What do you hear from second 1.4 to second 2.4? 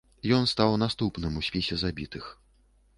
у спісе забітых.